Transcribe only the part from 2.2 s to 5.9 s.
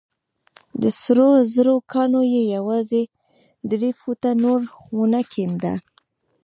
يې يوازې درې فوټه نور ونه کينده.